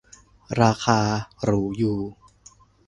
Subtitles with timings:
[0.61, 0.99] ราคา
[1.43, 1.99] หรูอยู่